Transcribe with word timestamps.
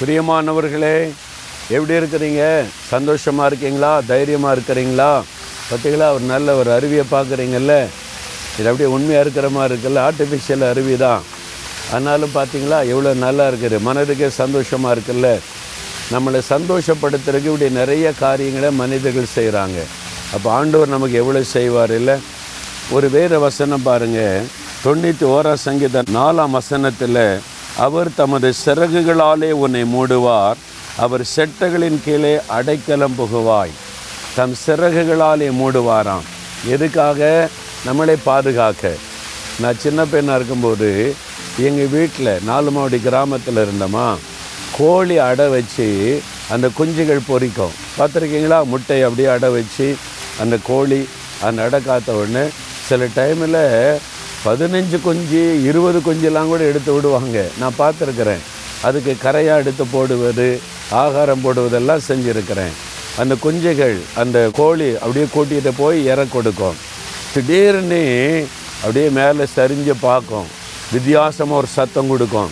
பிரியமானவர்களே 0.00 0.96
எப்படி 1.68 1.94
இருக்கிறீங்க? 1.98 2.42
சந்தோஷமாக 2.90 3.46
இருக்கீங்களா? 3.50 4.00
தைரியமாக 4.10 4.54
இருக்கிறீங்களா? 4.56 5.12
பார்த்தீங்களா? 5.68 6.06
ஒரு 6.16 6.24
நல்ல 6.32 6.54
ஒரு 6.56 6.70
அருவியை 6.76 7.04
பார்க்குறீங்கல்ல? 7.10 7.74
இது 8.58 8.68
அப்படியே 8.70 8.90
உண்மையாக 8.96 9.24
இருக்கிற 9.24 9.48
மாதிரி 9.48 9.70
இருக்குல்ல? 9.72 10.02
ஆர்டிஃபிஷியல் 10.08 10.64
அருவி 10.70 10.96
தான். 10.96 11.22
ஆனாலும் 11.94 12.34
பார்த்தீங்களா? 12.34 12.78
எவ்வளோ 12.92 13.14
நல்லா 13.14 13.46
இருக்குது. 13.50 13.78
மனதுக்கே 13.88 14.28
சந்தோஷமாக 14.42 14.94
இருக்குல்ல? 14.96 15.30
நம்மளை 16.12 16.42
சந்தோஷப்படுத்துறதுக்கு 16.52 17.50
இப்படி 17.52 17.70
நிறைய 17.80 18.12
காரியங்களை 18.12 18.70
மனிதர்கள் 18.82 19.34
செய்கிறாங்க. 19.38 19.78
அப்போ 20.34 20.50
ஆண்டவர் 20.50 20.94
நமக்கு 20.96 21.18
எவ்வளோ 21.22 21.42
செய்வார் 21.56 21.94
இல்லை? 22.00 22.18
ஒரு 22.90 23.08
வேறு 23.10 23.38
வசனம் 23.48 23.82
பாருங்கள் 23.82 24.46
தொண்ணூற்றி 24.84 25.26
ஓரா 25.34 25.54
சங்கீத 25.66 26.02
நாலாம் 26.12 26.56
வசனத்தில் 26.60 27.40
அவர் 27.78 28.08
தமது 28.14 28.52
சிறகுகளாலே 28.64 29.50
உன்னை 29.50 29.82
மூடுவார். 29.82 30.54
அவர் 30.96 31.26
செட்டைகளின் 31.36 31.98
கீழே 32.04 32.40
அடைக்கலம் 32.46 33.14
புகுவாய். 33.18 33.74
தம் 34.34 34.54
சிறகுகளாலே 34.66 35.50
மூடுவாராம். 35.60 36.26
எதுக்காக? 36.66 37.48
நம்மளை 37.86 38.16
பாதுகாக்க. 38.24 38.92
நான் 39.60 39.78
சின்ன 39.78 40.04
பெண்ணாக 40.04 40.36
இருக்கும்போது 40.36 41.14
எங்கள் 41.58 41.86
வீட்டில் 41.86 42.42
நாலு 42.44 42.70
மாவடி 42.70 43.00
கிராமத்தில் 43.00 43.56
இருந்தோமா 43.56 44.16
கோழி 44.78 45.18
அடை 45.18 45.48
வச்சு 45.48 46.22
அந்த 46.50 46.68
குஞ்சுகள் 46.78 47.28
பொரிக்கும் 47.28 47.76
பார்த்துருக்கீங்களா? 47.98 48.64
முட்டை 48.64 49.02
அப்படியே 49.02 49.28
அடை 49.28 49.48
வச்சு 49.48 49.96
அந்த 50.40 50.56
கோழி 50.66 51.08
அந்த 51.42 51.62
அடை 51.62 51.82
காத்த 51.82 52.12
உடனே 52.12 52.48
சில 52.86 53.04
டைமில் 53.04 53.60
பதினஞ்சு 54.44 54.98
குஞ்சு 55.06 55.42
இருபது 55.68 55.98
குஞ்செல்லாம் 56.06 56.50
கூட 56.52 56.62
எடுத்து 56.70 56.92
விடுவாங்க. 56.92 57.38
நான் 57.60 57.78
பார்த்துருக்குறேன். 57.78 58.42
அதுக்கு 58.86 59.12
கரையாக 59.22 59.62
எடுத்து 59.62 59.84
போடுவது 59.92 60.60
ஆகாரம் 61.04 61.42
போடுவதெல்லாம் 61.44 62.04
செஞ்சுருக்கிறேன். 62.08 62.74
அந்த 63.20 63.34
குஞ்சுகள் 63.44 63.96
அந்த 64.22 64.38
கோழி 64.58 64.88
அப்படியே 65.02 65.26
கூட்டிகிட்டு 65.34 65.72
போய் 65.78 66.04
இற 66.04 66.26
கொடுக்கும். 66.34 66.76
திடீர்னு 67.32 68.02
அப்படியே 68.82 69.08
மேலே 69.18 69.44
சரிஞ்சு 69.56 69.94
பார்க்கும். 70.00 70.46
வித்தியாசமாக 70.92 71.60
ஒரு 71.60 71.66
சத்தம் 71.76 72.10
கொடுக்கும். 72.12 72.50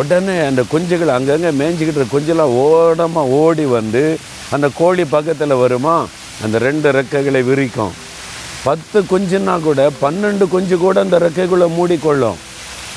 உடனே 0.00 0.36
அந்த 0.48 0.62
குஞ்சுகள் 0.72 1.16
அங்கங்கே 1.16 1.50
மேய்ஞ்சிக்கிட்டு 1.60 2.12
குஞ்சுலாம் 2.14 2.14
குஞ்செல்லாம் 2.14 2.54
ஓடமாக 2.64 3.34
ஓடி 3.40 3.64
வந்து 3.64 4.04
அந்த 4.54 4.68
கோழி 4.80 5.04
பக்கத்தில் 5.04 5.60
வருமா? 5.62 5.96
அந்த 6.44 6.58
ரெண்டு 6.58 6.88
ரெக்கைகளை 6.98 7.40
விரிக்கும். 7.48 7.94
பத்து 8.64 9.00
குஞ்சுன்னா 9.00 9.60
கூட 9.60 9.90
பன்னெண்டு 10.02 10.48
குஞ்சு 10.48 10.78
கூட 10.78 11.00
அந்த 11.00 11.18
ரெக்கைக்குள்ளே 11.18 11.68
மூடிக்கொள்ளும். 11.76 12.34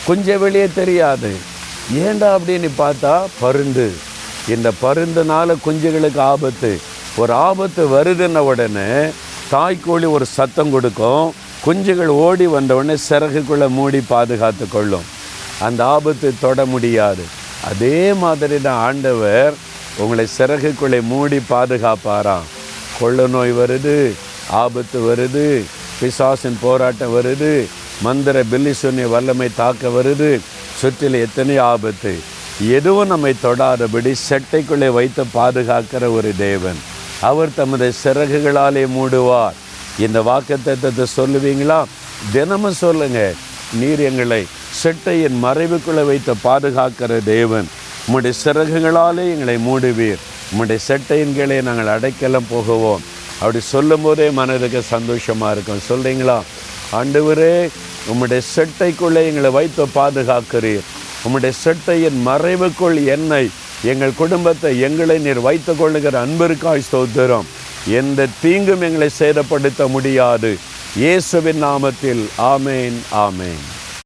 குஞ்சை 0.08 0.38
வெளியே 0.38 0.70
தெரியாது. 0.76 1.36
ஏண்டா 1.92 2.38
அப்படின்னு 2.38 2.70
பார்த்தா 2.78 3.24
பருந்து. 3.40 3.92
இந்த 4.50 4.72
பருந்துனால 4.82 5.56
குஞ்சுகளுக்கு 5.66 6.20
ஆபத்து. 6.20 6.80
ஒரு 7.16 7.34
ஆபத்து 7.34 7.88
வருதுன்ன 7.88 8.38
உடனே 8.38 9.10
தாய்க்கோழி 9.52 10.12
ஒரு 10.12 10.26
சத்தம் 10.26 10.72
கொடுக்கும். 10.72 11.34
குஞ்சுகள் 11.66 12.12
ஓடி 12.26 12.48
வந்தவுடனே 12.48 13.00
சிறகுக்குள்ளே 13.10 13.68
மூடி 13.68 14.02
பாதுகாத்து 14.08 14.68
கொள்ளும். 14.70 15.08
அந்த 15.60 15.86
ஆபத்து 15.86 16.34
தொட 16.40 16.66
முடியாது. 16.66 17.24
அதே 17.66 18.14
மாதிரி 18.14 18.62
தான் 18.62 18.82
ஆண்டவர் 18.86 19.54
உங்களை 19.98 20.28
சிறகுக்குள்ளே 20.38 21.02
மூடி 21.02 21.40
பாதுகாப்பாராம். 21.50 22.48
கொள்ள 23.00 23.28
நோய் 23.28 23.54
வருது. 23.54 24.14
ஆபத்து 24.50 25.00
வருது 25.00 25.64
பிசாசின் 26.00 26.58
போராட்டம் 26.62 27.16
வருது 27.16 27.66
மந்திர 28.02 28.44
பில்லி 28.44 28.74
சொன்னிய 28.82 29.10
வல்லமை 29.10 29.50
தாக்க 29.56 29.88
வருது. 29.88 30.40
சுற்றில் 30.78 31.14
எத்தனை 31.14 31.58
ஆபத்து. 31.58 32.16
எதுவும் 32.68 33.08
நம்மை 33.08 33.34
தொடாதபடி 33.44 34.16
செட்டைக்குள்ளே 34.30 34.92
வைத்து 34.92 35.24
பாதுகாக்கிற 35.24 36.14
ஒரு 36.14 36.34
தேவன். 36.38 36.78
அவர் 37.22 37.50
தமது 37.56 37.94
சிறகுகளாலே 38.04 38.88
மூடுவார். 38.88 39.54
இந்த 40.00 40.20
வாக்குத்தத்தத்தை 40.22 41.06
சொல்லுவீங்களா? 41.18 41.84
தினமும் 42.32 42.74
சொல்லுங்க. 42.74 43.32
நீர் 43.74 44.00
எங்களை 44.00 44.46
செட்டையின் 44.84 45.44
மறைவுக்குள்ளே 45.44 46.06
வைத்து 46.06 46.34
பாதுகாக்கிற 46.44 47.24
தேவன். 47.24 47.68
உம்முடைய 48.08 48.34
சிறகுகளாலே 48.44 49.18
எங்களை 49.18 49.56
மூடுவீர். 49.56 50.18
உம்முடைய 50.54 50.78
செட்டையின் 50.88 51.36
கீழே 51.36 51.62
நாங்கள் 51.62 51.88
அடைக்கலம் 51.88 52.48
போகுவோம். 52.50 53.02
அப்படி 53.40 53.60
சொல்லும் 53.74 54.04
போதே 54.06 54.28
மனதுக்கு 54.40 54.82
சந்தோஷமாக 54.96 55.54
இருக்கும். 55.56 55.86
சொல்கிறீங்களா 55.90 56.38
ஆண்டவரே 57.00 57.56
உம்முடைய 58.12 58.42
செட்டைக்குள்ளே 58.56 59.22
எங்களை 59.30 59.52
வைத்து 59.58 59.84
பாதுகாக்கிறீர். 59.98 60.88
உம்முடைய 61.26 61.54
செட்டையின் 61.64 62.20
மறைவுக்குள் 62.30 62.98
என்னை 63.16 63.44
எங்கள் 63.92 64.20
குடும்பத்தை 64.22 64.72
எங்களை 64.88 65.18
நீர் 65.26 65.42
வைத்து 65.48 65.74
கொள்ளுகிற 65.76 66.16
அன்பிற்காய் 66.26 66.88
ஸ்தோத்திரம். 66.88 67.48
எந்த 68.00 68.28
தீங்கும் 68.42 68.84
எங்களை 68.88 69.10
சேதப்படுத்த 69.20 69.88
முடியாது. 69.96 70.52
இயேசுவின் 71.02 71.64
நாமத்தில் 71.64 72.24
ஆமேன் 72.54 73.00
ஆமேன். 73.26 73.64